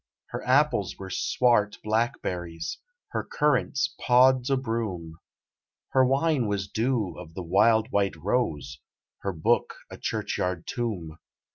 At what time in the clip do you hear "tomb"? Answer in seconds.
10.65-11.19